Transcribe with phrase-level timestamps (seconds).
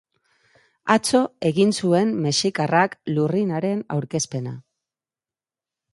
[0.93, 1.19] Atzo
[1.49, 4.59] egin zuen mexikarrak lurrinaren aurkezpena.